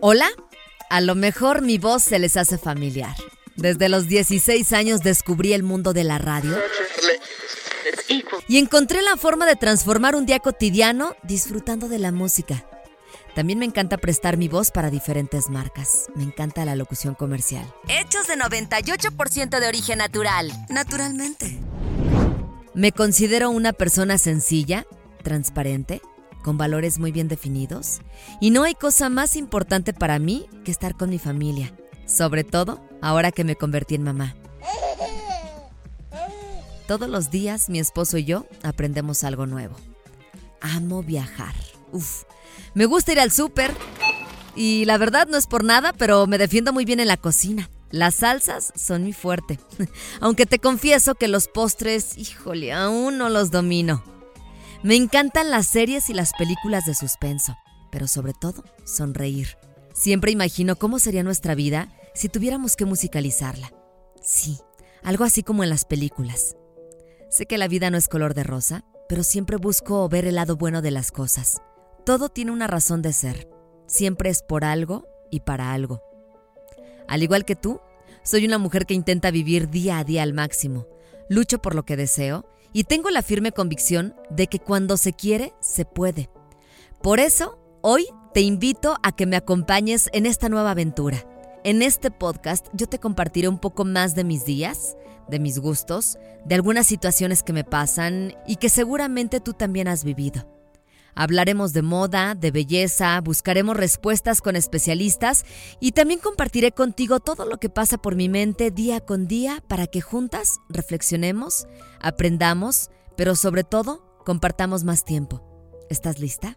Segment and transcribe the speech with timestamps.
[0.00, 0.28] Hola,
[0.90, 3.14] a lo mejor mi voz se les hace familiar.
[3.56, 6.58] Desde los 16 años descubrí el mundo de la radio
[8.48, 12.66] y encontré la forma de transformar un día cotidiano disfrutando de la música.
[13.34, 16.06] También me encanta prestar mi voz para diferentes marcas.
[16.14, 17.64] Me encanta la locución comercial.
[17.88, 20.52] Hechos de 98% de origen natural.
[20.68, 21.58] Naturalmente.
[22.74, 24.86] Me considero una persona sencilla,
[25.22, 26.02] transparente
[26.42, 28.00] con valores muy bien definidos.
[28.40, 31.72] Y no hay cosa más importante para mí que estar con mi familia,
[32.06, 34.34] sobre todo ahora que me convertí en mamá.
[36.86, 39.76] Todos los días mi esposo y yo aprendemos algo nuevo.
[40.60, 41.54] Amo viajar.
[41.92, 42.24] Uf,
[42.74, 43.72] me gusta ir al súper.
[44.54, 47.70] Y la verdad no es por nada, pero me defiendo muy bien en la cocina.
[47.90, 49.58] Las salsas son mi fuerte.
[50.20, 54.02] Aunque te confieso que los postres, híjole, aún no los domino.
[54.82, 57.56] Me encantan las series y las películas de suspenso,
[57.92, 59.56] pero sobre todo sonreír.
[59.94, 63.72] Siempre imagino cómo sería nuestra vida si tuviéramos que musicalizarla.
[64.20, 64.58] Sí,
[65.04, 66.56] algo así como en las películas.
[67.30, 70.56] Sé que la vida no es color de rosa, pero siempre busco ver el lado
[70.56, 71.62] bueno de las cosas.
[72.04, 73.48] Todo tiene una razón de ser.
[73.86, 76.02] Siempre es por algo y para algo.
[77.06, 77.80] Al igual que tú,
[78.24, 80.88] soy una mujer que intenta vivir día a día al máximo.
[81.28, 85.52] Lucho por lo que deseo y tengo la firme convicción de que cuando se quiere,
[85.60, 86.30] se puede.
[87.02, 91.26] Por eso, hoy te invito a que me acompañes en esta nueva aventura.
[91.64, 94.96] En este podcast yo te compartiré un poco más de mis días,
[95.28, 100.04] de mis gustos, de algunas situaciones que me pasan y que seguramente tú también has
[100.04, 100.46] vivido.
[101.14, 105.44] Hablaremos de moda, de belleza, buscaremos respuestas con especialistas
[105.80, 109.86] y también compartiré contigo todo lo que pasa por mi mente día con día para
[109.86, 111.66] que juntas reflexionemos,
[112.00, 115.42] aprendamos, pero sobre todo compartamos más tiempo.
[115.90, 116.56] ¿Estás lista?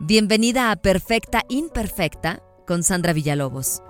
[0.00, 3.82] Bienvenida a Perfecta Imperfecta con Sandra Villalobos.